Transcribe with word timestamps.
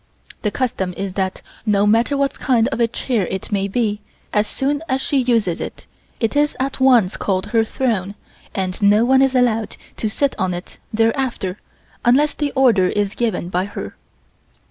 The 0.41 0.49
custom 0.49 0.95
is 0.97 1.13
that 1.13 1.43
no 1.63 1.85
matter 1.85 2.17
what 2.17 2.39
kind 2.39 2.67
of 2.69 2.79
a 2.79 2.87
chair 2.87 3.27
it 3.27 3.51
may 3.51 3.67
be, 3.67 4.01
as 4.33 4.47
soon 4.47 4.81
as 4.89 4.99
she 4.99 5.17
uses 5.21 5.61
it, 5.61 5.85
it 6.19 6.35
is 6.35 6.57
at 6.59 6.79
once 6.79 7.15
called 7.15 7.45
her 7.53 7.63
throne 7.63 8.15
and 8.55 8.81
no 8.81 9.05
one 9.05 9.21
is 9.21 9.35
allowed 9.35 9.75
to 9.97 10.09
sit 10.09 10.33
on 10.39 10.55
it 10.55 10.79
thereafter 10.91 11.59
unless 12.03 12.33
the 12.33 12.51
order 12.53 12.87
is 12.87 13.13
given 13.13 13.49
by 13.49 13.65
her. 13.65 13.95